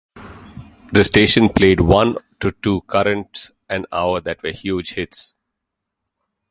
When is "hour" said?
3.91-4.19